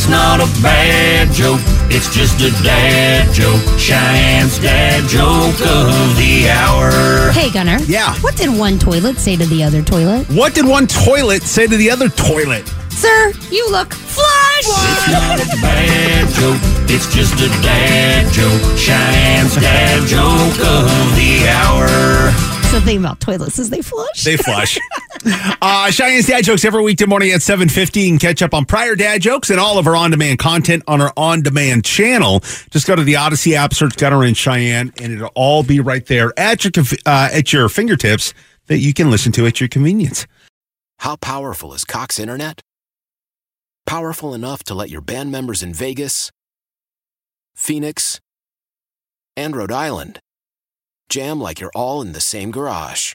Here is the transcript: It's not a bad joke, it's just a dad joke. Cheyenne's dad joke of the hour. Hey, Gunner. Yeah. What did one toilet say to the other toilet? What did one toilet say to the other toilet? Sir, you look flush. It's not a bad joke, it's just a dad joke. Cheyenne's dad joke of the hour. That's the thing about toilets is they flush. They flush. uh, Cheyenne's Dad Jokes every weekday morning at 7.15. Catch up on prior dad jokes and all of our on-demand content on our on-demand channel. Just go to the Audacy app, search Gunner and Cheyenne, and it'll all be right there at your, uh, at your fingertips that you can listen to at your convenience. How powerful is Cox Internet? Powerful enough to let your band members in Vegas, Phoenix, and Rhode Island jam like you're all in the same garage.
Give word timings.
It's 0.00 0.08
not 0.08 0.40
a 0.40 0.46
bad 0.62 1.30
joke, 1.30 1.60
it's 1.90 2.08
just 2.08 2.40
a 2.40 2.50
dad 2.64 3.30
joke. 3.34 3.60
Cheyenne's 3.78 4.58
dad 4.58 5.06
joke 5.06 5.60
of 5.60 6.16
the 6.16 6.48
hour. 6.48 7.30
Hey, 7.32 7.50
Gunner. 7.50 7.76
Yeah. 7.84 8.14
What 8.20 8.34
did 8.34 8.48
one 8.48 8.78
toilet 8.78 9.18
say 9.18 9.36
to 9.36 9.44
the 9.44 9.62
other 9.62 9.82
toilet? 9.82 10.26
What 10.30 10.54
did 10.54 10.66
one 10.66 10.86
toilet 10.86 11.42
say 11.42 11.66
to 11.66 11.76
the 11.76 11.90
other 11.90 12.08
toilet? 12.08 12.66
Sir, 12.88 13.32
you 13.50 13.70
look 13.70 13.92
flush. 13.92 14.64
It's 14.64 15.12
not 15.12 15.38
a 15.38 15.60
bad 15.60 16.28
joke, 16.32 16.60
it's 16.88 17.14
just 17.14 17.34
a 17.34 17.48
dad 17.60 18.32
joke. 18.32 18.78
Cheyenne's 18.78 19.54
dad 19.56 20.08
joke 20.08 20.64
of 20.64 21.14
the 21.14 21.46
hour. 21.46 21.86
That's 22.62 22.72
the 22.72 22.80
thing 22.80 22.96
about 22.96 23.20
toilets 23.20 23.58
is 23.58 23.68
they 23.68 23.82
flush. 23.82 24.24
They 24.24 24.38
flush. 24.38 24.78
uh, 25.60 25.90
Cheyenne's 25.90 26.26
Dad 26.26 26.44
Jokes 26.44 26.64
every 26.64 26.82
weekday 26.82 27.04
morning 27.04 27.30
at 27.32 27.40
7.15. 27.40 28.18
Catch 28.18 28.40
up 28.42 28.54
on 28.54 28.64
prior 28.64 28.94
dad 28.94 29.20
jokes 29.20 29.50
and 29.50 29.60
all 29.60 29.78
of 29.78 29.86
our 29.86 29.94
on-demand 29.94 30.38
content 30.38 30.82
on 30.88 31.00
our 31.02 31.12
on-demand 31.16 31.84
channel. 31.84 32.40
Just 32.70 32.86
go 32.86 32.96
to 32.96 33.02
the 33.02 33.14
Audacy 33.14 33.52
app, 33.52 33.74
search 33.74 33.96
Gunner 33.96 34.24
and 34.24 34.36
Cheyenne, 34.36 34.92
and 34.98 35.12
it'll 35.12 35.30
all 35.34 35.62
be 35.62 35.78
right 35.80 36.06
there 36.06 36.32
at 36.38 36.64
your, 36.64 36.72
uh, 37.04 37.28
at 37.32 37.52
your 37.52 37.68
fingertips 37.68 38.32
that 38.68 38.78
you 38.78 38.94
can 38.94 39.10
listen 39.10 39.32
to 39.32 39.46
at 39.46 39.60
your 39.60 39.68
convenience. 39.68 40.26
How 41.00 41.16
powerful 41.16 41.74
is 41.74 41.84
Cox 41.84 42.18
Internet? 42.18 42.62
Powerful 43.86 44.32
enough 44.32 44.62
to 44.64 44.74
let 44.74 44.90
your 44.90 45.00
band 45.00 45.30
members 45.30 45.62
in 45.62 45.74
Vegas, 45.74 46.30
Phoenix, 47.54 48.20
and 49.36 49.54
Rhode 49.56 49.72
Island 49.72 50.20
jam 51.10 51.40
like 51.40 51.60
you're 51.60 51.72
all 51.74 52.00
in 52.00 52.12
the 52.12 52.20
same 52.20 52.50
garage. 52.50 53.14